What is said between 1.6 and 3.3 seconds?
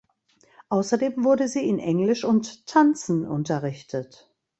in Englisch und Tanzen